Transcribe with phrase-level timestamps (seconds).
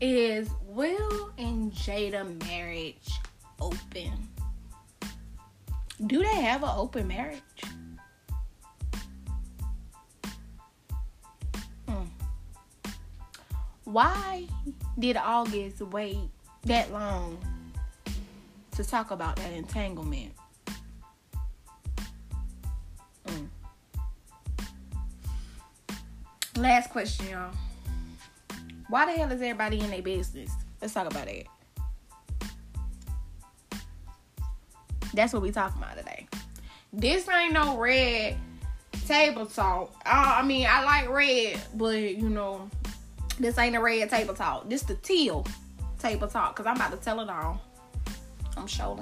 [0.00, 3.08] Is Will and Jada marriage
[3.60, 4.28] open?
[6.06, 7.42] Do they have an open marriage?
[11.88, 12.04] Hmm.
[13.82, 14.46] Why
[15.00, 16.18] did August wait
[16.62, 17.36] that long
[18.76, 20.32] to talk about that entanglement?
[23.26, 23.48] Mm.
[26.56, 27.52] Last question, y'all.
[28.88, 30.50] Why the hell is everybody in their business?
[30.80, 31.46] Let's talk about it.
[35.12, 36.26] That's what we talking about today.
[36.92, 38.36] This ain't no red
[39.06, 39.92] table talk.
[40.06, 42.70] Uh, I mean, I like red, but you know,
[43.38, 44.68] this ain't a red table talk.
[44.68, 45.46] This the teal
[45.98, 46.56] table talk.
[46.56, 47.60] Cause I'm about to tell it all.
[48.56, 48.96] I'm sure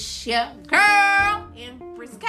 [0.00, 2.26] It's your girl, Empress K.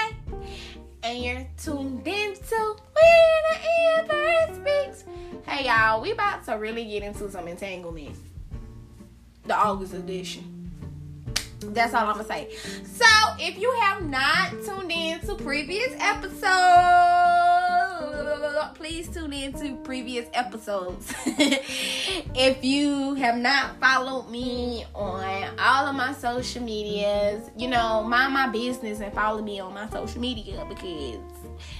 [1.03, 3.57] And you're tuned in to When the
[3.97, 5.05] Empress Speaks.
[5.47, 8.17] Hey, y'all, we about to really get into some entanglement.
[9.45, 10.69] The August edition.
[11.61, 12.49] That's all I'm gonna say.
[12.83, 13.05] So,
[13.39, 16.41] if you have not tuned in to previous episodes,
[18.75, 21.13] please tune in to previous episodes.
[22.35, 28.33] if you have not followed me on all of my social medias, you know, mind
[28.33, 31.19] my business and follow me on my social media because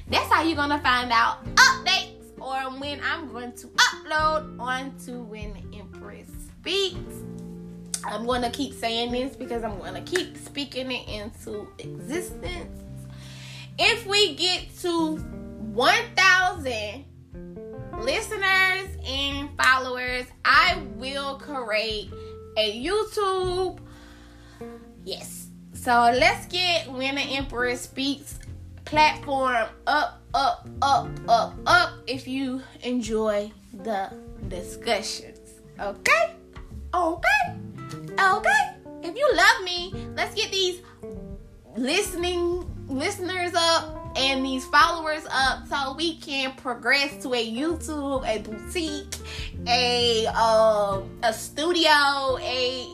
[0.08, 5.56] that's how you're gonna find out updates or when I'm going to upload onto When
[5.74, 6.28] Empress
[6.60, 7.16] Speaks.
[8.04, 12.82] I'm to keep saying this because I'm to keep speaking it into existence.
[13.78, 17.06] If we get to 1,000
[18.00, 22.12] listeners and followers, I will create
[22.58, 23.80] a YouTube.
[25.04, 25.48] Yes.
[25.74, 28.40] So let's get When the Empress Speaks
[28.86, 34.12] platform up, up, up, up, up if you enjoy the
[34.48, 35.40] discussions.
[35.80, 36.36] Okay?
[36.94, 37.58] Okay?
[38.20, 38.76] Okay.
[39.04, 40.82] If you love me, let's get these
[41.76, 48.40] listening listeners up and these followers up so we can progress to a YouTube, a
[48.40, 49.16] boutique,
[49.68, 52.88] a um a studio, a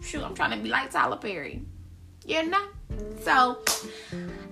[0.00, 1.62] shoot, I'm trying to be like Tyler Perry.
[2.26, 2.66] You know?
[3.20, 3.58] So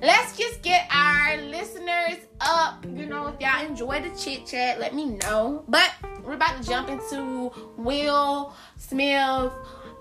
[0.00, 2.84] let's just get our listeners up.
[2.84, 5.64] You know, if y'all enjoy the chit chat, let me know.
[5.68, 5.92] But
[6.24, 9.52] we're about to jump into Will Smith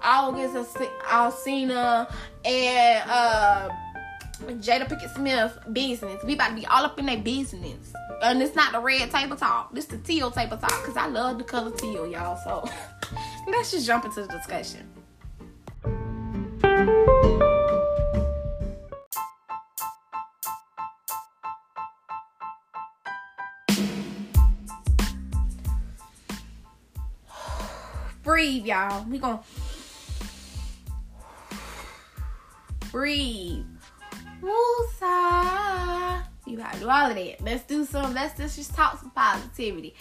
[0.04, 2.12] August Alsina
[2.46, 3.70] and uh,
[4.38, 6.24] Jada Pinkett Smith business.
[6.24, 7.94] We about to be all up in their business.
[8.22, 9.74] And it's not the red table talk.
[9.74, 12.38] This the teal table talk because I love the color teal, y'all.
[12.44, 12.68] So
[13.48, 14.90] let's just jump into the discussion.
[28.24, 29.06] Breathe, y'all.
[29.06, 29.42] We gonna
[32.92, 33.77] breathe.
[34.42, 36.24] Woosah.
[36.46, 37.42] You gotta do all of that.
[37.42, 39.96] Let's do some, let's just, just talk some positivity.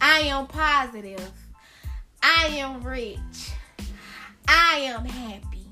[0.00, 1.30] I am positive.
[2.22, 3.52] I am rich.
[4.48, 5.66] I am happy.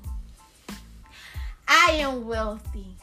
[1.67, 2.95] I am wealthy.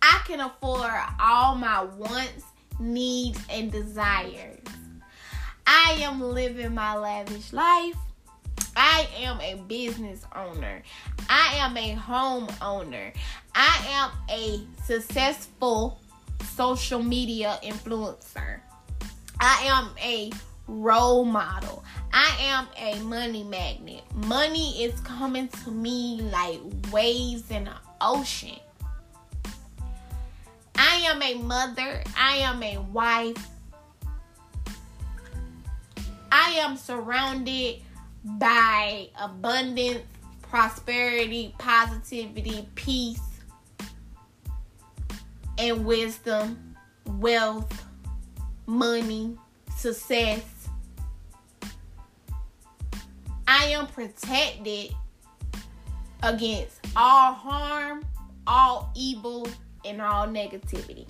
[0.00, 2.44] I can afford all my wants,
[2.78, 4.60] needs, and desires.
[5.66, 7.96] I am living my lavish life.
[8.76, 10.82] I am a business owner.
[11.28, 13.12] I am a home owner.
[13.54, 16.00] I am a successful
[16.54, 18.60] social media influencer.
[19.40, 20.30] I am a
[20.66, 21.84] role model.
[22.12, 24.02] I am a money magnet.
[24.14, 26.60] Money is coming to me like
[26.92, 28.58] waves in the ocean.
[30.76, 32.02] I am a mother.
[32.16, 33.48] I am a wife.
[36.30, 37.80] I am surrounded
[38.24, 40.02] by abundance,
[40.42, 43.20] prosperity, positivity, peace,
[45.58, 46.74] and wisdom,
[47.18, 47.86] wealth,
[48.66, 49.36] money,
[49.76, 50.68] success.
[53.46, 54.94] I am protected
[56.22, 58.06] against all harm,
[58.46, 59.46] all evil,
[59.84, 61.06] and all negativity.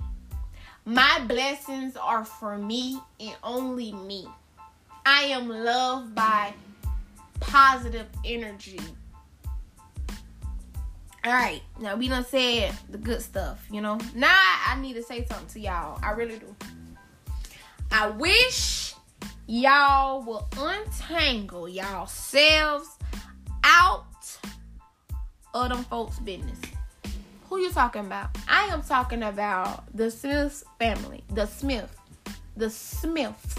[0.84, 4.26] My blessings are for me and only me.
[5.06, 6.54] I am loved by
[7.40, 8.80] positive energy.
[11.24, 13.98] All right, now we done said the good stuff, you know.
[14.14, 14.36] Now
[14.68, 15.98] I need to say something to y'all.
[16.02, 16.54] I really do.
[17.90, 18.94] I wish
[19.46, 22.98] y'all will untangle y'all selves
[23.62, 24.04] out
[25.54, 26.58] of them folks' business.
[27.48, 28.36] Who you talking about?
[28.48, 31.22] I am talking about the Smith family.
[31.30, 31.96] The Smith.
[32.56, 33.54] The Smiths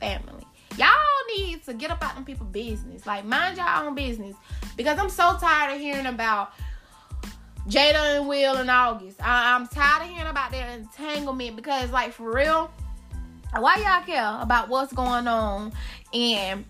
[0.00, 0.44] family.
[0.78, 0.88] Y'all
[1.36, 3.06] need to get up out them people business.
[3.06, 4.36] Like mind your own business.
[4.76, 6.52] Because I'm so tired of hearing about
[7.68, 9.20] Jada and Will and August.
[9.22, 12.70] I- am tired of hearing about their entanglement because like for real,
[13.56, 15.72] why y'all care about what's going on
[16.12, 16.64] in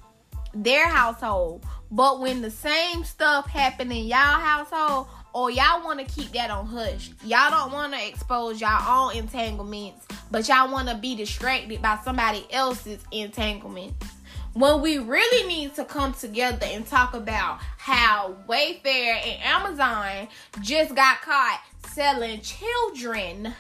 [0.55, 1.65] their household?
[1.91, 6.51] But when the same stuff happen in y'all household, or y'all want to keep that
[6.51, 7.11] on hush.
[7.25, 11.99] Y'all don't want to expose y'all own entanglements, but y'all want to be distracted by
[12.05, 14.07] somebody else's entanglements.
[14.55, 20.29] When we really need to come together and talk about how Wayfair and Amazon
[20.63, 21.61] just got caught
[21.91, 23.55] selling children.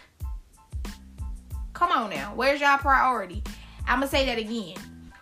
[1.72, 3.44] Come on now, where's y'all priority?
[3.86, 4.76] I'm gonna say that again.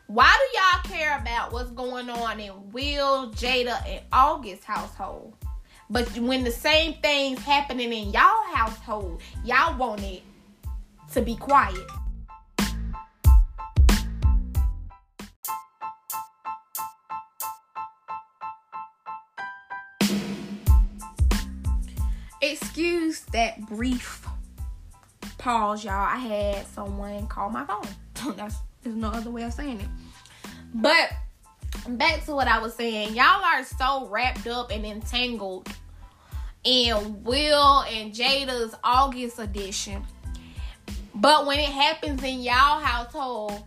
[0.07, 5.35] Why do y'all care about what's going on in Will, Jada, and August household?
[5.89, 10.23] But when the same things happening in y'all household, y'all want it
[11.13, 11.79] to be quiet.
[22.43, 24.27] Excuse that brief
[25.47, 25.95] pause, y'all.
[25.95, 27.87] I had someone call my phone.
[28.37, 29.89] That's there's no other way of saying it.
[30.75, 31.13] But
[31.89, 35.69] back to what I was saying, y'all are so wrapped up and entangled
[36.65, 40.05] in Will and Jada's August edition.
[41.15, 43.65] But when it happens in y'all household,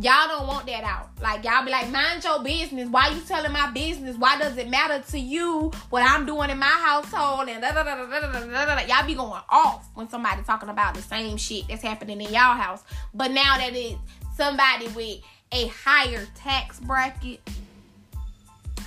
[0.00, 1.10] y'all don't want that out.
[1.20, 2.88] Like y'all be like, mind your business.
[2.88, 4.16] Why you telling my business?
[4.16, 7.48] Why does it matter to you what I'm doing in my household?
[7.48, 8.80] And da da da da da da da.
[8.86, 12.56] Y'all be going off when somebody talking about the same shit that's happening in y'all
[12.56, 12.84] house.
[13.12, 13.98] But now that it's
[14.36, 15.18] somebody with
[15.52, 17.40] a higher tax bracket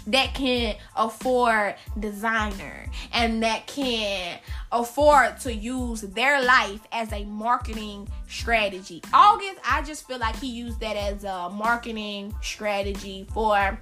[0.08, 4.40] that can afford designer and that can
[4.72, 9.02] afford to use their life as a marketing strategy.
[9.14, 13.80] August, I just feel like he used that as a marketing strategy for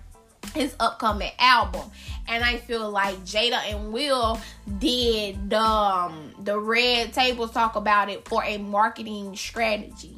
[0.53, 1.91] his upcoming album
[2.27, 4.39] and i feel like jada and will
[4.79, 10.15] did um the red tables talk about it for a marketing strategy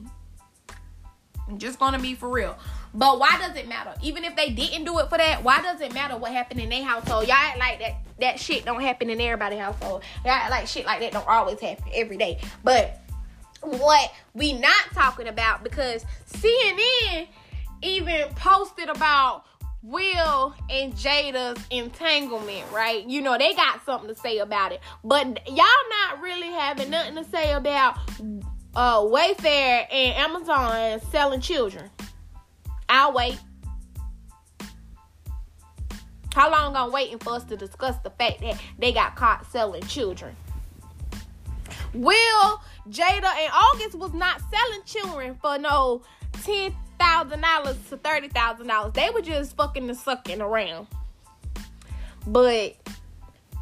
[1.52, 2.58] I'm just gonna be for real
[2.94, 3.94] but why does it matter?
[4.02, 6.70] Even if they didn't do it for that, why does it matter what happened in
[6.70, 7.28] their household?
[7.28, 10.04] Y'all act like that that shit don't happen in everybody's household.
[10.26, 12.40] Y'all act like shit like that don't always happen every day.
[12.64, 13.02] But
[13.62, 17.28] what we not talking about because CNN
[17.82, 19.46] even posted about
[19.84, 23.08] Will and Jada's entanglement, right?
[23.08, 24.82] You know, they got something to say about it.
[25.04, 27.98] But y'all not really having nothing to say about
[28.76, 31.90] uh Wayfair and Amazon selling children.
[32.90, 33.40] I'll wait.
[36.34, 39.84] How long I'm waiting for us to discuss the fact that they got caught selling
[39.84, 40.36] children?
[41.94, 46.04] Will, Jada, and August was not selling children for no
[46.44, 48.94] ten thousand dollars to thirty thousand dollars.
[48.94, 50.88] They were just fucking and sucking around.
[52.26, 52.76] But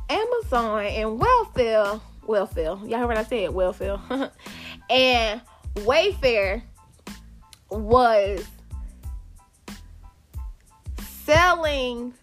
[0.09, 3.97] Amazon and welfare, welfare, y'all heard what I said, welfare,
[4.89, 5.41] and
[5.75, 6.61] Wayfair
[7.69, 8.45] was
[11.23, 12.13] selling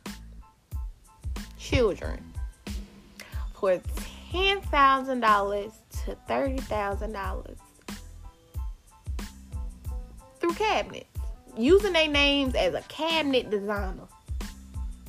[1.58, 2.22] children
[3.54, 3.78] for
[4.32, 5.72] $10,000
[6.04, 7.56] to $30,000
[10.40, 11.06] through cabinets,
[11.56, 14.06] using their names as a cabinet designer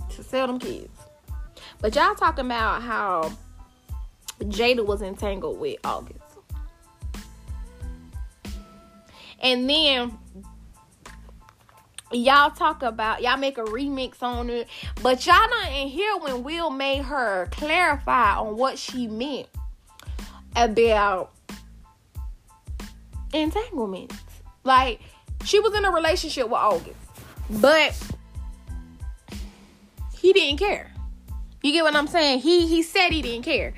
[0.10, 0.90] to sell them kids.
[1.80, 3.32] But y'all talking about how
[4.40, 6.27] Jada was entangled with August.
[9.40, 10.18] And then
[12.12, 14.66] y'all talk about y'all make a remix on it
[15.04, 19.48] but y'all not in here when will made her clarify on what she meant
[20.56, 21.34] about
[23.34, 24.16] entanglements.
[24.64, 25.02] Like
[25.44, 26.96] she was in a relationship with august
[27.50, 27.94] but
[30.18, 30.92] he didn't care.
[31.62, 32.40] You get what i'm saying?
[32.40, 33.74] He he said he didn't care.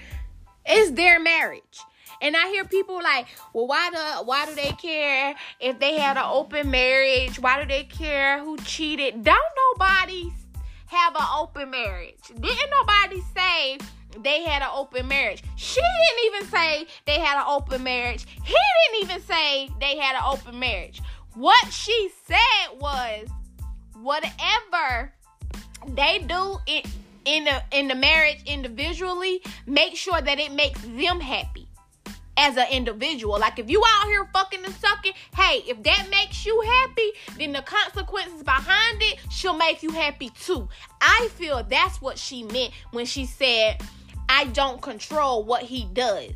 [0.65, 1.79] It's their marriage
[2.21, 6.17] and I hear people like, well, why do why do they care if they had
[6.17, 7.39] an open marriage?
[7.39, 9.23] Why do they care who cheated?
[9.23, 9.37] Don't
[9.73, 10.31] nobody
[10.87, 12.19] have an open marriage.
[12.27, 13.77] Didn't nobody say
[14.23, 15.43] they had an open marriage.
[15.55, 18.25] She didn't even say they had an open marriage.
[18.43, 21.01] He didn't even say they had an open marriage.
[21.35, 23.27] What she said was
[24.01, 25.13] whatever
[25.87, 26.83] they do in
[27.25, 31.68] in the in the marriage individually, make sure that it makes them happy
[32.39, 33.37] as an individual.
[33.37, 37.51] Like if you out here fucking and sucking, hey, if that makes you happy, then
[37.51, 40.67] the consequences behind it should make you happy too.
[41.01, 43.81] I feel that's what she meant when she said
[44.29, 46.31] I don't control what he does.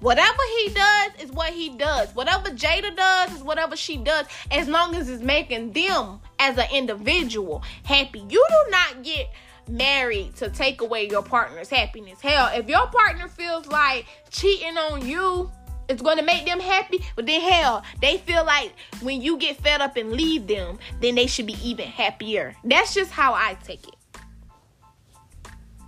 [0.00, 2.14] Whatever he does is what he does.
[2.14, 6.66] Whatever Jada does is whatever she does, as long as it's making them as an
[6.72, 8.20] individual happy.
[8.28, 9.32] You do not get
[9.68, 12.20] married to take away your partner's happiness.
[12.20, 15.50] Hell, if your partner feels like cheating on you
[15.88, 19.58] it's going to make them happy, but then hell, they feel like when you get
[19.58, 22.54] fed up and leave them, then they should be even happier.
[22.64, 23.94] That's just how I take it.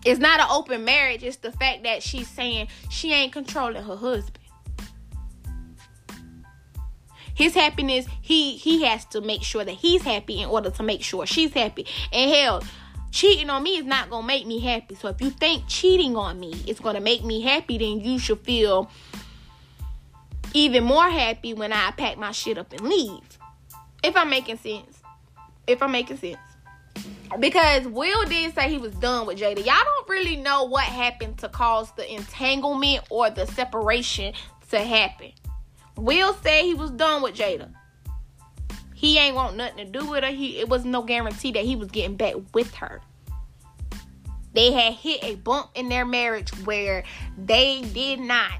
[0.05, 3.97] It's not an open marriage, it's the fact that she's saying she ain't controlling her
[3.97, 4.39] husband.
[7.35, 11.03] His happiness, he he has to make sure that he's happy in order to make
[11.03, 11.87] sure she's happy.
[12.11, 12.63] And hell,
[13.11, 14.95] cheating on me is not gonna make me happy.
[14.95, 18.41] So if you think cheating on me is gonna make me happy, then you should
[18.41, 18.91] feel
[20.55, 23.39] even more happy when I pack my shit up and leave.
[24.03, 25.01] If I'm making sense.
[25.67, 26.39] If I'm making sense.
[27.41, 29.57] Because Will did say he was done with Jada.
[29.57, 34.33] Y'all don't really know what happened to cause the entanglement or the separation
[34.71, 35.33] to happen.
[35.97, 37.73] Will said he was done with Jada.
[38.97, 40.31] He ain't want nothing to do with her.
[40.31, 43.03] He it was no guarantee that he was getting back with her.
[44.55, 47.05] They had hit a bump in their marriage where
[47.37, 48.59] they did not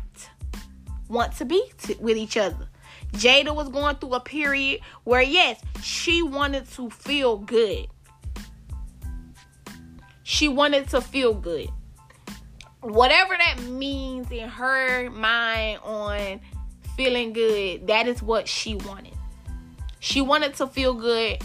[1.09, 2.69] want to be t- with each other.
[3.15, 7.87] Jada was going through a period where yes, she wanted to feel good.
[10.23, 11.71] She wanted to feel good.
[12.83, 16.41] Whatever that means in her mind on
[16.95, 19.16] feeling good, that is what she wanted.
[20.07, 21.43] She wanted to feel good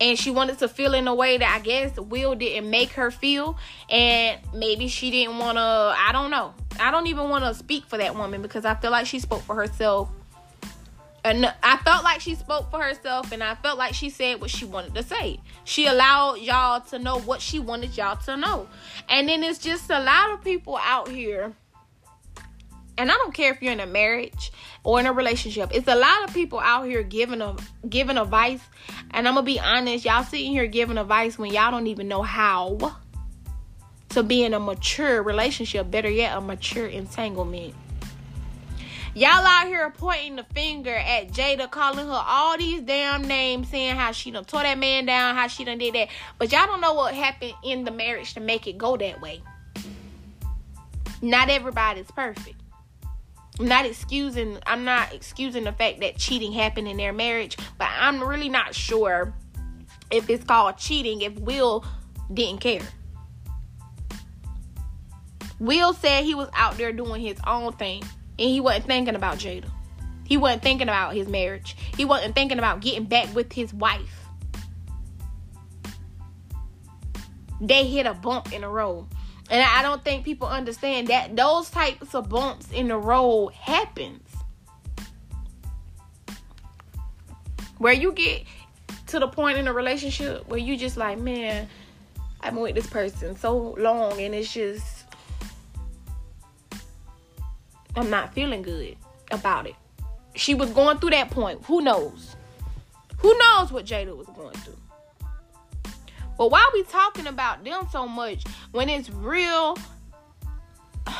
[0.00, 3.12] and she wanted to feel in a way that I guess Will didn't make her
[3.12, 3.56] feel,
[3.88, 5.62] and maybe she didn't want to.
[5.62, 6.52] I don't know.
[6.80, 9.42] I don't even want to speak for that woman because I feel like she spoke
[9.42, 10.08] for herself.
[11.24, 14.50] And I felt like she spoke for herself, and I felt like she said what
[14.50, 15.38] she wanted to say.
[15.62, 18.68] She allowed y'all to know what she wanted y'all to know.
[19.08, 21.52] And then it's just a lot of people out here
[22.96, 25.70] and I don't care if you're in a marriage or in a relationship.
[25.72, 27.56] It's a lot of people out here giving a
[27.88, 28.60] giving advice,
[29.10, 32.22] and I'm gonna be honest, y'all sitting here giving advice when y'all don't even know
[32.22, 32.96] how
[34.10, 35.90] to be in a mature relationship.
[35.90, 37.74] Better yet, a mature entanglement.
[39.16, 43.94] Y'all out here pointing the finger at Jada, calling her all these damn names, saying
[43.94, 46.08] how she done tore that man down, how she done did that.
[46.36, 49.40] But y'all don't know what happened in the marriage to make it go that way.
[51.22, 52.60] Not everybody's perfect.
[53.60, 57.88] I'm not excusing I'm not excusing the fact that cheating happened in their marriage, but
[57.90, 59.32] I'm really not sure
[60.10, 61.84] if it's called cheating if Will
[62.32, 62.82] didn't care.
[65.60, 68.02] Will said he was out there doing his own thing
[68.38, 69.70] and he wasn't thinking about Jada.
[70.24, 71.76] He wasn't thinking about his marriage.
[71.96, 74.26] He wasn't thinking about getting back with his wife.
[77.60, 79.06] They hit a bump in the road.
[79.50, 84.22] And I don't think people understand that those types of bumps in the road happens.
[87.78, 88.44] Where you get
[89.08, 91.68] to the point in a relationship where you just like, man,
[92.40, 95.04] I've been with this person so long and it's just
[97.96, 98.96] I'm not feeling good
[99.30, 99.74] about it.
[100.34, 101.64] She was going through that point.
[101.66, 102.34] Who knows?
[103.18, 104.76] Who knows what Jada was going through?
[106.36, 109.78] But why we talking about them so much when it's real?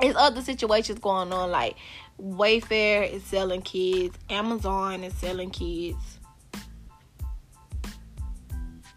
[0.00, 1.74] It's other situations going on like
[2.22, 6.20] Wayfair is selling kids, Amazon is selling kids.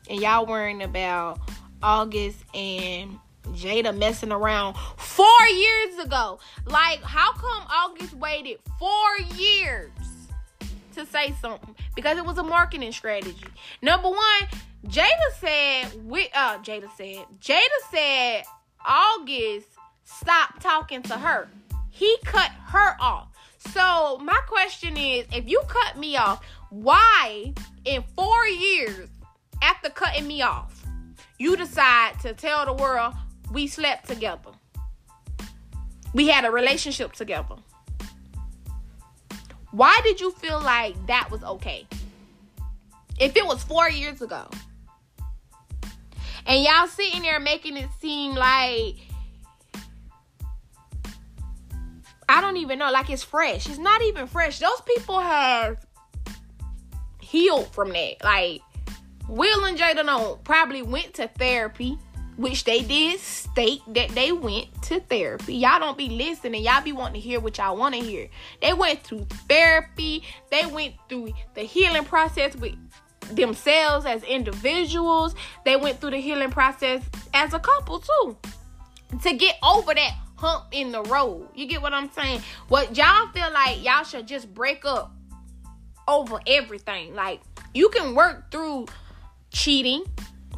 [0.07, 1.39] And y'all worrying about
[1.81, 6.39] August and Jada messing around four years ago.
[6.65, 9.91] Like, how come August waited four years
[11.05, 11.75] to say something?
[11.95, 13.45] because it was a marketing strategy.
[13.81, 14.47] Number one,
[14.87, 15.07] Jada
[15.39, 17.59] said, we, uh, Jada said, Jada
[17.91, 18.43] said
[18.85, 19.67] August
[20.03, 21.47] stopped talking to her.
[21.89, 23.27] He cut her off.
[23.73, 27.53] So my question is, if you cut me off, why
[27.85, 29.09] in four years
[29.61, 30.83] after cutting me off,
[31.37, 33.13] you decide to tell the world
[33.51, 34.51] we slept together?
[36.13, 37.55] We had a relationship together.
[39.71, 41.87] Why did you feel like that was okay?
[43.19, 44.49] If it was four years ago.
[46.45, 48.95] And y'all sitting there making it seem like
[52.27, 53.67] I don't even know, like it's fresh.
[53.67, 54.59] It's not even fresh.
[54.59, 55.85] Those people have
[57.21, 58.15] healed from that.
[58.23, 58.61] Like
[59.27, 61.97] Will and Jada don't probably went to therapy
[62.37, 65.55] which they did state that they went to therapy.
[65.55, 66.63] Y'all don't be listening.
[66.63, 68.29] Y'all be wanting to hear what y'all want to hear.
[68.61, 70.23] They went through therapy.
[70.49, 72.75] They went through the healing process with
[73.31, 75.35] themselves as individuals.
[75.65, 78.37] They went through the healing process as a couple too.
[79.23, 81.49] To get over that hump in the road.
[81.53, 82.41] You get what I'm saying?
[82.67, 85.13] What y'all feel like y'all should just break up
[86.07, 87.13] over everything.
[87.13, 87.41] Like
[87.73, 88.87] you can work through
[89.51, 90.03] cheating.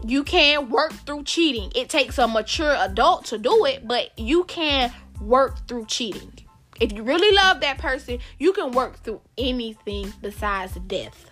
[0.05, 1.71] You can work through cheating.
[1.75, 4.91] It takes a mature adult to do it, but you can
[5.21, 6.33] work through cheating.
[6.81, 11.29] If you really love that person, you can work through anything besides death.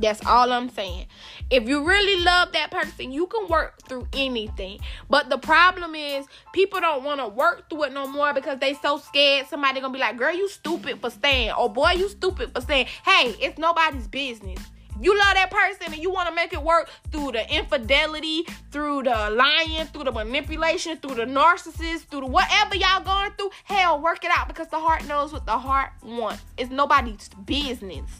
[0.00, 1.06] That's all I'm saying.
[1.50, 4.80] If you really love that person, you can work through anything.
[5.10, 8.74] But the problem is people don't want to work through it no more because they
[8.74, 11.52] so scared somebody gonna be like, girl, you stupid for staying.
[11.52, 12.86] Or boy, you stupid for staying.
[13.04, 14.60] Hey, it's nobody's business.
[15.00, 19.04] You love that person and you want to make it work through the infidelity, through
[19.04, 24.00] the lying, through the manipulation, through the narcissist, through the whatever y'all going through, hell,
[24.00, 26.42] work it out because the heart knows what the heart wants.
[26.58, 28.10] It's nobody's business.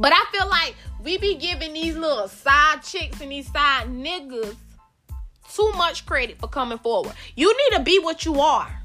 [0.00, 4.56] But I feel like we be giving these little side chicks and these side niggas
[5.54, 7.12] too much credit for coming forward.
[7.36, 8.80] You need to be what you are.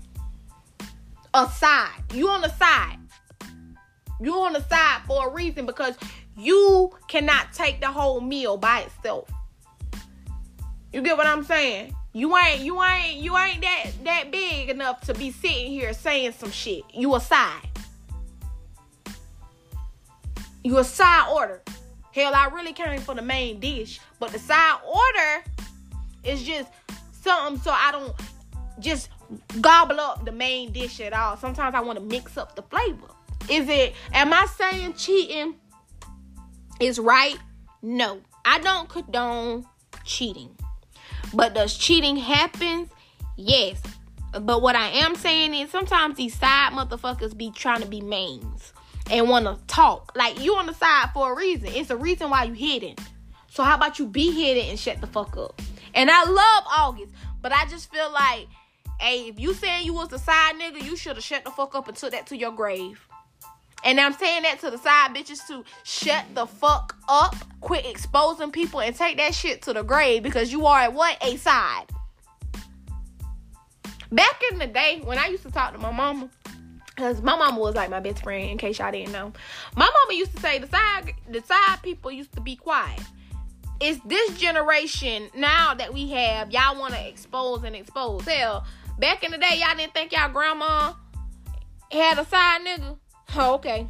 [1.33, 2.01] A side.
[2.13, 2.97] You on the side.
[4.21, 5.95] You on the side for a reason because
[6.38, 9.30] you cannot take the whole meal by itself.
[10.92, 11.96] You get what I'm saying?
[12.13, 16.32] You ain't you ain't you ain't that that big enough to be sitting here saying
[16.32, 16.84] some shit.
[16.94, 17.68] You a side.
[20.63, 21.62] You a side order.
[22.13, 25.44] Hell, I really came for the main dish, but the side order
[26.24, 26.70] is just
[27.12, 28.13] something so I don't
[28.80, 29.10] just
[29.60, 31.36] gobble up the main dish at all.
[31.36, 33.08] Sometimes I want to mix up the flavor.
[33.50, 33.94] Is it?
[34.13, 35.56] Am I saying cheating
[36.79, 37.38] is right?
[37.82, 39.65] No, I don't condone
[40.03, 40.55] cheating.
[41.34, 42.89] But does cheating happen?
[43.38, 43.82] Yes.
[44.39, 48.74] But what I am saying is sometimes these side motherfuckers be trying to be mains
[49.10, 50.12] and want to talk.
[50.15, 51.69] Like you on the side for a reason.
[51.69, 52.95] It's a reason why you hidden.
[53.49, 55.62] So how about you be hidden and shut the fuck up?
[55.93, 58.47] And I love August, but I just feel like,
[58.99, 61.73] hey, if you saying you was the side nigga, you should have shut the fuck
[61.73, 63.08] up and took that to your grave.
[63.86, 68.52] And I'm saying that to the side bitches to shut the fuck up, quit exposing
[68.52, 71.17] people, and take that shit to the grave because you are at what?
[71.24, 71.86] A side.
[74.12, 76.30] Back in the day when I used to talk to my mama,
[76.95, 79.34] Cause my mama was like my best friend, in case y'all didn't know.
[79.76, 83.02] My mama used to say the side the side people used to be quiet.
[83.82, 88.24] It's this generation now that we have, y'all wanna expose and expose.
[88.24, 88.65] Hell,
[88.98, 90.93] back in the day, y'all didn't think y'all grandma
[91.91, 92.98] had a side nigga.
[93.35, 93.88] Oh, okay.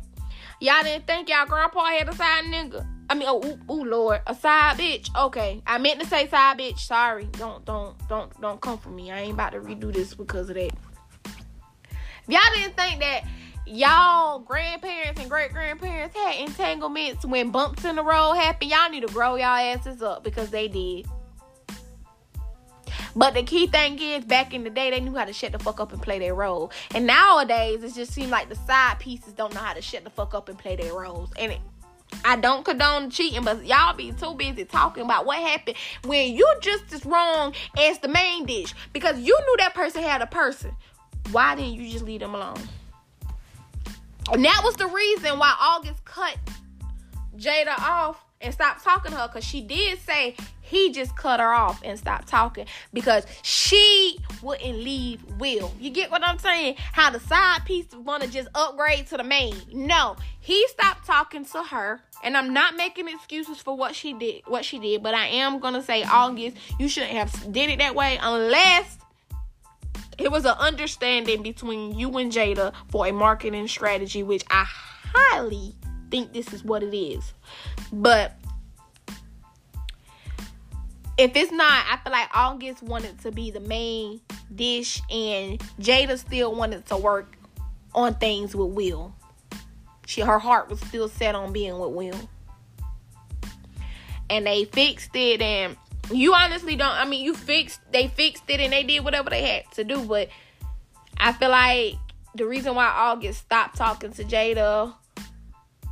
[0.59, 2.85] Y'all didn't think y'all grandpa had a side nigga.
[3.09, 5.09] I mean, oh, ooh, ooh, Lord, a side bitch.
[5.15, 6.79] Okay, I meant to say side bitch.
[6.79, 9.11] Sorry, don't, don't, don't, don't come for me.
[9.11, 10.71] I ain't about to redo this because of that.
[12.27, 13.23] Y'all didn't think that
[13.67, 18.71] y'all grandparents and great grandparents had entanglements when bumps in the road happened.
[18.71, 21.05] y'all need to grow y'all asses up because they did.
[23.15, 25.59] But the key thing is, back in the day, they knew how to shut the
[25.59, 26.71] fuck up and play their role.
[26.93, 30.09] And nowadays, it just seems like the side pieces don't know how to shut the
[30.09, 31.31] fuck up and play their roles.
[31.39, 31.59] And it,
[32.25, 36.51] I don't condone cheating, but y'all be too busy talking about what happened when you
[36.61, 40.71] just as wrong as the main dish because you knew that person had a person.
[41.31, 42.59] Why didn't you just leave them alone?
[44.31, 46.37] And that was the reason why August cut
[47.37, 51.53] Jada off and stopped talking to her because she did say he just cut her
[51.53, 55.71] off and stopped talking because she wouldn't leave Will.
[55.79, 56.75] You get what I'm saying?
[56.77, 59.55] How the side piece want to just upgrade to the main.
[59.71, 64.41] No, he stopped talking to her, and I'm not making excuses for what she did.
[64.47, 67.93] What she did, but I am gonna say August, you shouldn't have did it that
[67.93, 68.97] way unless
[70.17, 75.75] it was an understanding between you and Jada for a marketing strategy, which I highly
[76.09, 77.33] think this is what it is.
[77.91, 78.33] But
[81.17, 84.21] if it's not, I feel like August wanted to be the main
[84.53, 87.37] dish, and Jada still wanted to work
[87.93, 89.15] on things with Will.
[90.05, 92.29] She her heart was still set on being with Will.
[94.29, 95.77] And they fixed it and
[96.11, 99.41] you honestly don't I mean you fixed they fixed it and they did whatever they
[99.43, 100.29] had to do, but
[101.17, 101.95] I feel like
[102.35, 104.93] the reason why August stopped talking to Jada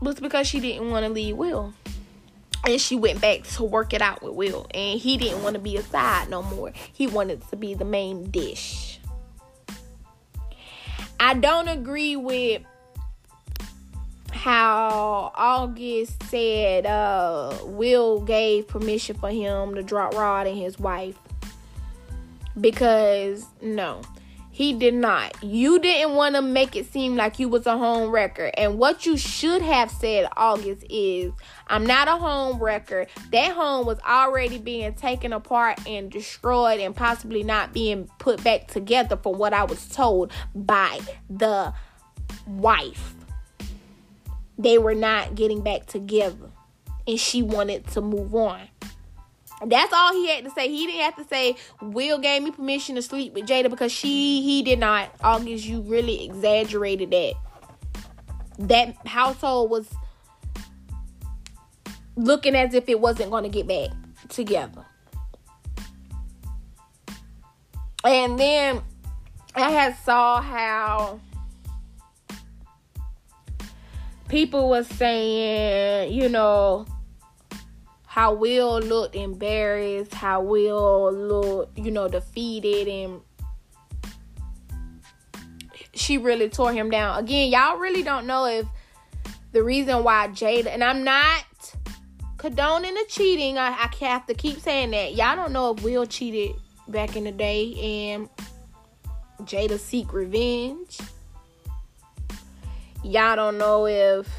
[0.01, 1.73] was because she didn't want to leave Will.
[2.65, 4.67] And she went back to work it out with Will.
[4.73, 6.71] And he didn't want to be a side no more.
[6.93, 8.99] He wanted to be the main dish.
[11.19, 12.61] I don't agree with
[14.31, 21.17] how August said uh, Will gave permission for him to drop Rod and his wife.
[22.59, 24.01] Because, no.
[24.53, 25.43] He did not.
[25.43, 28.51] You didn't want to make it seem like you was a home wrecker.
[28.53, 31.33] And what you should have said, August, is
[31.65, 33.07] I'm not a home wrecker.
[33.31, 38.67] That home was already being taken apart and destroyed and possibly not being put back
[38.67, 40.99] together from what I was told by
[41.31, 41.73] the
[42.45, 43.15] wife.
[44.59, 46.51] They were not getting back together.
[47.07, 48.61] And she wanted to move on.
[49.65, 50.67] That's all he had to say.
[50.69, 54.41] He didn't have to say Will gave me permission to sleep with Jada because she
[54.41, 55.13] he did not.
[55.21, 57.33] August, you really exaggerated that.
[58.59, 59.87] That household was
[62.15, 63.89] looking as if it wasn't going to get back
[64.29, 64.85] together.
[68.05, 68.81] And then
[69.55, 71.19] I had saw how
[74.27, 76.85] people was saying, you know,
[78.13, 83.19] how Will looked embarrassed, how Will looked, you know, defeated, and
[85.95, 87.17] she really tore him down.
[87.17, 88.67] Again, y'all really don't know if
[89.51, 91.43] the reason why Jada, and I'm not
[92.37, 95.15] condoning the cheating, I, I have to keep saying that.
[95.15, 96.55] Y'all don't know if Will cheated
[96.87, 97.73] back in the day
[98.13, 98.29] and
[99.41, 100.99] Jada seek revenge.
[103.03, 104.29] Y'all don't know if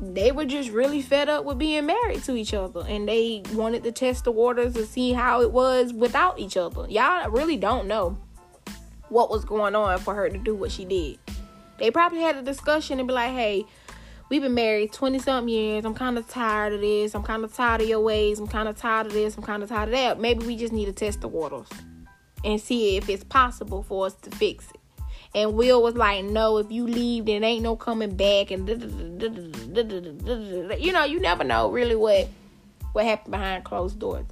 [0.00, 3.82] they were just really fed up with being married to each other and they wanted
[3.84, 6.86] to test the waters to see how it was without each other.
[6.88, 8.18] Y'all really don't know
[9.08, 11.18] what was going on for her to do what she did.
[11.78, 13.64] They probably had a discussion and be like, hey,
[14.28, 15.84] we've been married 20 something years.
[15.84, 17.14] I'm kind of tired of this.
[17.14, 18.38] I'm kind of tired of your ways.
[18.38, 19.36] I'm kind of tired of this.
[19.36, 20.20] I'm kind of tired of that.
[20.20, 21.68] Maybe we just need to test the waters
[22.44, 24.72] and see if it's possible for us to fix.
[25.36, 28.50] And Will was like, no, if you leave, then ain't no coming back.
[28.50, 28.66] And
[30.80, 32.26] you know, you never know really what
[32.92, 34.24] what happened behind closed doors.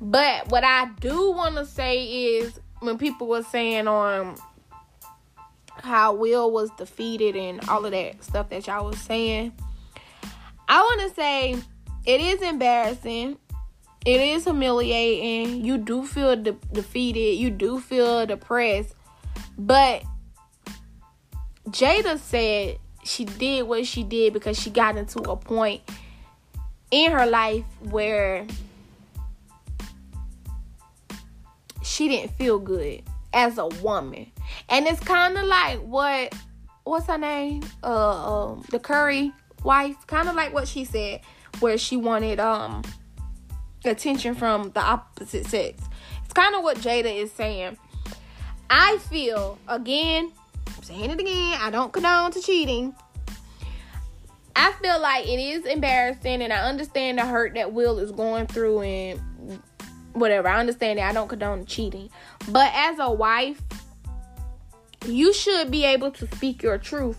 [0.00, 2.06] But what I do want to say
[2.38, 4.36] is when people were saying on
[5.82, 9.52] how Will was defeated and all of that stuff that y'all was saying,
[10.66, 11.56] I want to say
[12.06, 13.36] it is embarrassing.
[14.06, 15.62] It is humiliating.
[15.62, 17.36] You do feel de- defeated.
[17.36, 18.94] You do feel depressed.
[19.58, 20.02] But
[21.70, 25.82] Jada said she did what she did because she got into a point
[26.90, 28.46] in her life where
[31.82, 33.02] she didn't feel good
[33.32, 34.30] as a woman.
[34.68, 36.34] And it's kind of like what
[36.84, 37.62] what's her name?
[37.82, 41.20] Uh um, the Curry wife, kind of like what she said
[41.60, 42.82] where she wanted um
[43.84, 45.82] attention from the opposite sex.
[46.24, 47.76] It's kind of what Jada is saying.
[48.68, 50.32] I feel again
[50.82, 52.94] saying it again, I don't condone to cheating.
[54.56, 58.46] I feel like it is embarrassing and I understand the hurt that Will is going
[58.46, 59.62] through and
[60.12, 60.48] whatever.
[60.48, 62.10] I understand that I don't condone cheating.
[62.48, 63.60] But as a wife,
[65.06, 67.18] you should be able to speak your truth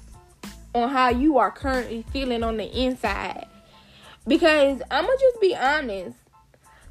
[0.76, 3.48] on how you are currently feeling on the inside.
[4.28, 6.18] Because I'm to just be honest.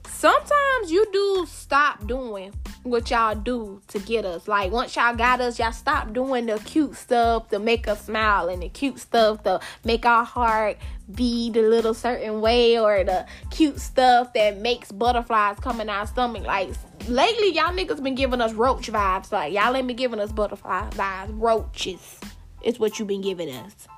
[0.07, 2.53] Sometimes you do stop doing
[2.83, 4.49] what y'all do to get us.
[4.49, 8.49] Like once y'all got us, y'all stop doing the cute stuff to make us smile
[8.49, 10.79] and the cute stuff to make our heart
[11.15, 16.07] beat a little certain way or the cute stuff that makes butterflies come in our
[16.07, 16.45] stomach.
[16.45, 16.71] Like
[17.07, 19.31] lately y'all niggas been giving us roach vibes.
[19.31, 21.41] Like y'all ain't been giving us butterfly vibes.
[21.41, 22.21] Roaches
[22.63, 23.89] is what you been giving us.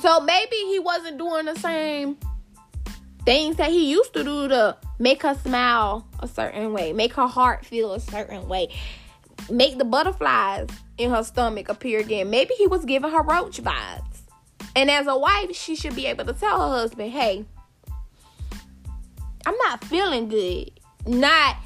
[0.00, 2.16] So maybe he wasn't doing the same
[3.24, 7.26] things that he used to do to make her smile a certain way, make her
[7.26, 8.68] heart feel a certain way,
[9.50, 12.30] make the butterflies in her stomach appear again.
[12.30, 14.20] Maybe he was giving her roach vibes.
[14.74, 17.44] And as a wife, she should be able to tell her husband, hey,
[19.44, 20.70] I'm not feeling good.
[21.06, 21.56] Not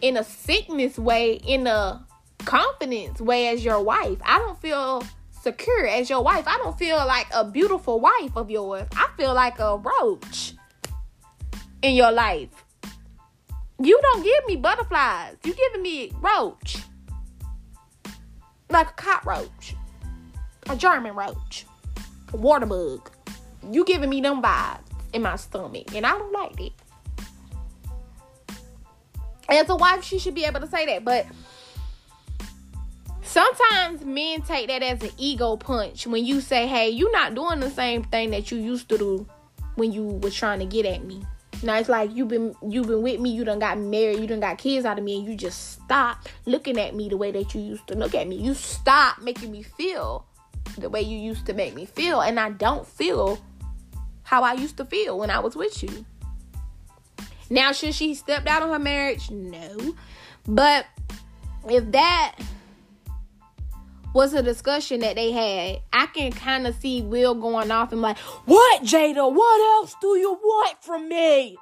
[0.00, 2.06] in a sickness way, in a
[2.44, 4.18] confidence way as your wife.
[4.24, 5.02] I don't feel
[5.40, 6.44] secure as your wife.
[6.46, 8.86] I don't feel like a beautiful wife of yours.
[8.92, 10.54] I feel like a roach
[11.82, 12.64] in your life.
[13.80, 15.36] You don't give me butterflies.
[15.44, 16.78] You giving me roach.
[18.68, 19.76] Like a cockroach.
[20.68, 21.64] A German roach.
[22.32, 23.10] A water bug.
[23.70, 24.80] You giving me them vibes
[25.12, 25.94] in my stomach.
[25.94, 26.72] And I don't like it.
[29.48, 31.04] As a wife, she should be able to say that.
[31.04, 31.26] But
[33.28, 37.60] Sometimes men take that as an ego punch when you say, "Hey, you're not doing
[37.60, 39.26] the same thing that you used to do
[39.74, 41.22] when you were trying to get at me."
[41.62, 44.40] Now it's like you've been you've been with me, you done got married, you done
[44.40, 47.54] got kids out of me, and you just stop looking at me the way that
[47.54, 48.36] you used to look at me.
[48.36, 50.24] You stop making me feel
[50.78, 53.38] the way you used to make me feel, and I don't feel
[54.22, 56.06] how I used to feel when I was with you.
[57.50, 59.30] Now, should she stepped out of her marriage?
[59.30, 59.94] No.
[60.46, 60.86] But
[61.68, 62.36] if that
[64.14, 68.00] was a discussion that they had, I can kind of see Will going off and
[68.00, 69.32] like, "What, Jada?
[69.32, 71.56] What else do you want from me?"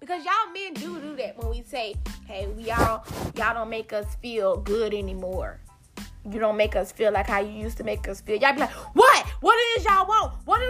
[0.00, 1.94] Because y'all men do do that when we say,
[2.26, 3.04] "Hey, we y'all
[3.36, 5.60] y'all don't make us feel good anymore."
[6.30, 8.36] You don't make us feel like how you used to make us feel.
[8.36, 9.26] Y'all be like, what?
[9.40, 10.34] What it is y'all want?
[10.44, 10.60] What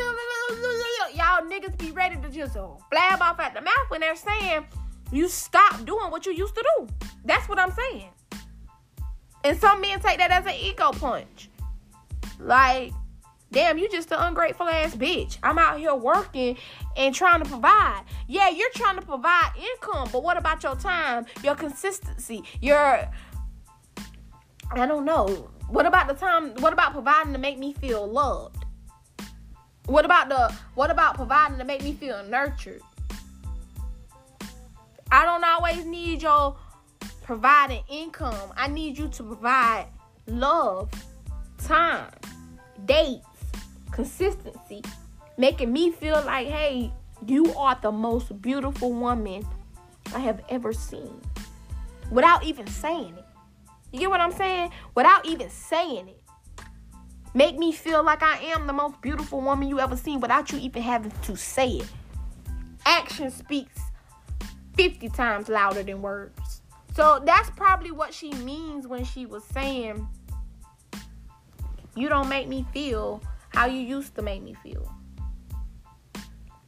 [1.14, 4.64] y'all niggas be ready to just blab off at the mouth when they're saying
[5.11, 6.88] you stop doing what you used to do.
[7.25, 8.11] That's what I'm saying.
[9.44, 11.48] And some men take that as an ego punch.
[12.38, 12.92] Like,
[13.50, 15.38] damn, you just an ungrateful ass bitch.
[15.42, 16.57] I'm out here working
[16.96, 18.03] and trying to provide.
[18.29, 23.09] Yeah, you're trying to provide income, but what about your time, your consistency, your
[24.72, 25.50] I don't know.
[25.68, 26.55] What about the time?
[26.57, 28.64] What about providing to make me feel loved?
[29.87, 32.83] What about the what about providing to make me feel nurtured?
[35.11, 36.57] I don't always need your
[37.31, 38.53] providing income.
[38.57, 39.87] I need you to provide
[40.27, 40.90] love,
[41.59, 42.11] time,
[42.87, 43.25] dates,
[43.93, 44.83] consistency,
[45.38, 46.93] making me feel like, hey,
[47.25, 49.47] you are the most beautiful woman
[50.12, 51.21] I have ever seen
[52.11, 53.25] without even saying it.
[53.93, 54.73] You get what I'm saying?
[54.97, 56.21] Without even saying it.
[57.33, 60.59] Make me feel like I am the most beautiful woman you ever seen without you
[60.59, 61.88] even having to say it.
[62.85, 63.81] Action speaks
[64.75, 66.50] 50 times louder than words.
[66.94, 70.07] So that's probably what she means when she was saying,
[71.96, 74.92] You don't make me feel how you used to make me feel.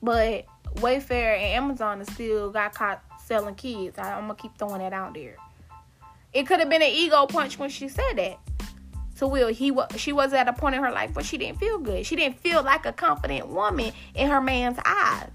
[0.03, 3.99] But Wayfair and Amazon is still got caught selling kids.
[3.99, 5.37] I, I'm gonna keep throwing that out there.
[6.33, 8.39] It could have been an ego punch when she said that
[9.15, 9.49] So Will.
[9.49, 12.07] He was she was at a point in her life where she didn't feel good.
[12.07, 15.31] She didn't feel like a confident woman in her man's eyes.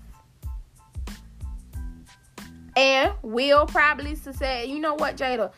[2.78, 5.52] And Will probably say, you know what, Jada,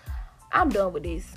[0.53, 1.29] I'm done with this.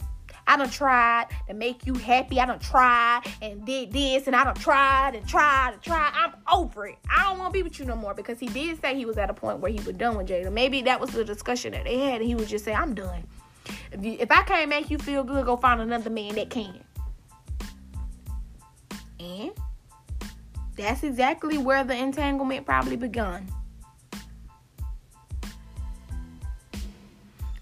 [0.46, 2.38] I done tried to make you happy.
[2.38, 6.12] I done tried and did this and I done tried and tried and tried.
[6.14, 6.98] I'm over it.
[7.10, 9.18] I don't want to be with you no more because he did say he was
[9.18, 10.52] at a point where he was done with Jada.
[10.52, 13.26] Maybe that was the discussion that they had and he was just saying, I'm done.
[13.90, 16.78] If, you, if I can't make you feel good, go find another man that can.
[19.18, 19.50] And
[20.76, 23.48] that's exactly where the entanglement probably begun.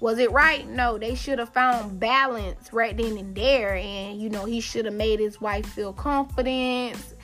[0.00, 0.66] Was it right?
[0.66, 3.74] No, they should have found balance right then and there.
[3.74, 7.14] And, you know, he should have made his wife feel confidence.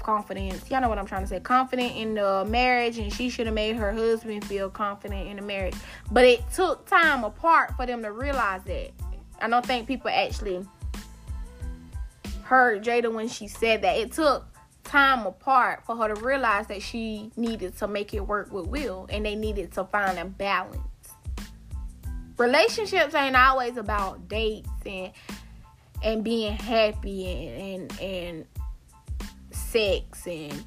[0.00, 0.68] Confidence.
[0.68, 1.38] Y'all know what I'm trying to say.
[1.38, 2.98] Confident in the marriage.
[2.98, 5.76] And she should have made her husband feel confident in the marriage.
[6.10, 8.90] But it took time apart for them to realize that.
[9.40, 10.66] I don't think people actually
[12.42, 13.96] heard Jada when she said that.
[13.96, 14.44] It took
[14.82, 19.06] time apart for her to realize that she needed to make it work with Will.
[19.10, 20.78] And they needed to find a balance
[22.38, 25.12] relationships ain't always about dates and
[26.02, 28.46] and being happy and and, and
[29.50, 30.64] sex and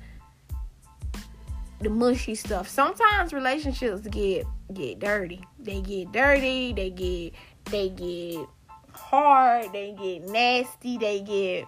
[1.82, 2.68] the mushy stuff.
[2.68, 5.44] Sometimes relationships get get dirty.
[5.60, 7.34] They get dirty, they get
[7.66, 8.48] they get
[8.92, 11.68] hard, they get nasty, they get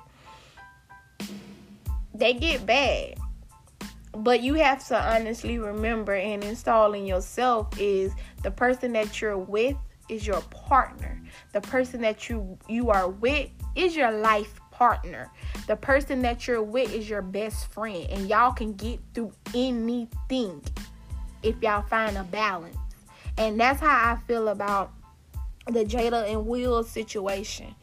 [2.13, 3.15] they get bad.
[4.13, 8.11] But you have to honestly remember and install in yourself is
[8.43, 9.77] the person that you're with
[10.12, 11.19] is your partner.
[11.54, 15.32] The person that you you are with is your life partner.
[15.67, 20.62] The person that you're with is your best friend and y'all can get through anything
[21.43, 22.78] if y'all find a balance.
[23.38, 24.91] And that's how I feel about
[25.67, 27.74] the Jada and Will situation.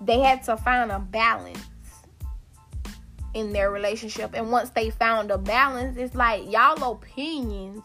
[0.00, 1.58] They had to find a balance
[3.34, 4.30] in their relationship.
[4.34, 7.84] And once they found a balance, it's like y'all opinions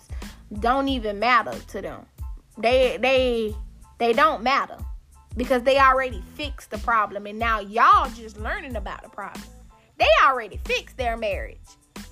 [0.59, 2.05] don't even matter to them.
[2.57, 3.55] They they
[4.01, 4.77] they don't matter
[5.37, 9.43] because they already fixed the problem and now y'all just learning about the problem.
[9.99, 11.59] They already fixed their marriage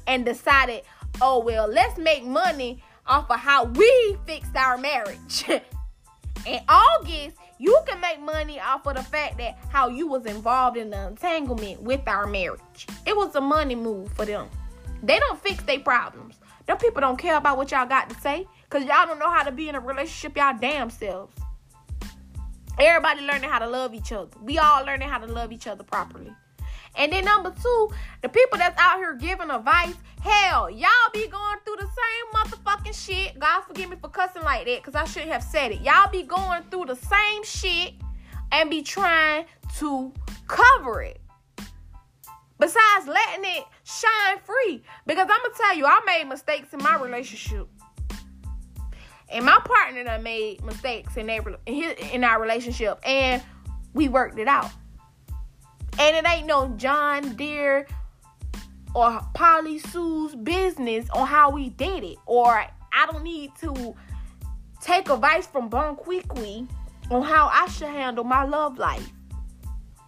[0.06, 0.84] and decided,
[1.19, 5.45] oh, well, let's make money off of how we fixed our marriage.
[6.45, 10.78] in August, you can make money off of the fact that how you was involved
[10.78, 12.86] in the entanglement with our marriage.
[13.08, 14.47] It was a money move for them.
[15.02, 16.36] They don't fix their problems.
[16.67, 19.41] Them people don't care about what y'all got to say because y'all don't know how
[19.41, 21.34] to be in a relationship y'all damn selves.
[22.80, 24.30] Everybody learning how to love each other.
[24.42, 26.32] We all learning how to love each other properly.
[26.96, 27.89] And then number two,
[28.22, 33.06] the people that's out here giving advice, hell, y'all be going through the same motherfucking
[33.06, 33.38] shit.
[33.38, 35.82] God forgive me for cussing like that, because I shouldn't have said it.
[35.82, 37.94] Y'all be going through the same shit
[38.52, 39.46] and be trying
[39.78, 40.13] to
[40.48, 41.22] cover it.
[42.60, 44.84] Besides letting it shine free.
[45.06, 47.68] Because I'm gonna tell you, I made mistakes in my relationship
[49.32, 53.42] and my partner done made mistakes in their in, his, in our relationship and
[53.94, 54.72] we worked it out.
[56.00, 57.88] And it ain't no John Deere
[58.96, 62.18] or Polly Sue's business on how we did it.
[62.26, 63.96] Or I don't need to
[64.82, 66.68] take advice from Bon Quickly
[67.12, 69.12] on how I should handle my love life.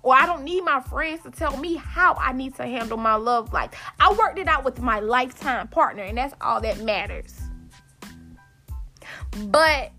[0.04, 3.16] Or I don't need my friends to tell me how I need to handle my
[3.16, 3.72] love life.
[4.00, 7.40] I worked it out with my lifetime partner, and that's all that matters.
[9.46, 9.92] But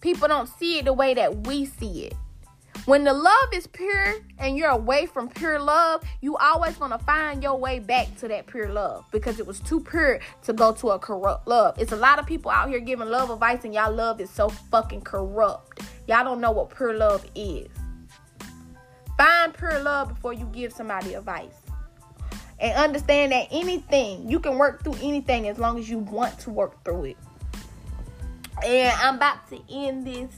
[0.00, 2.14] people don't see it the way that we see it.
[2.84, 6.98] When the love is pure and you're away from pure love, you always going to
[6.98, 10.72] find your way back to that pure love because it was too pure to go
[10.72, 11.78] to a corrupt love.
[11.78, 14.48] It's a lot of people out here giving love advice and y'all love is so
[14.48, 15.82] fucking corrupt.
[16.08, 17.68] Y'all don't know what pure love is.
[19.16, 21.54] Find pure love before you give somebody advice.
[22.58, 26.50] And understand that anything, you can work through anything as long as you want to
[26.50, 27.16] work through it.
[28.64, 30.30] And I'm about to end this.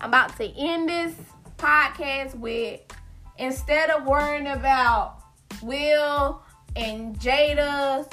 [0.00, 1.14] I'm about to end this
[1.58, 2.80] podcast with
[3.38, 5.18] instead of worrying about
[5.62, 6.42] Will
[6.74, 8.06] and Jada's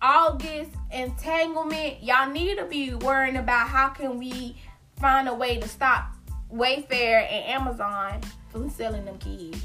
[0.00, 4.56] August entanglement, y'all need to be worrying about how can we
[5.00, 6.12] find a way to stop
[6.52, 9.64] Wayfair and Amazon from selling them kids.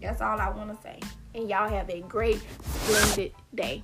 [0.00, 1.00] That's all I want to say.
[1.34, 3.82] And y'all have a great, splendid day.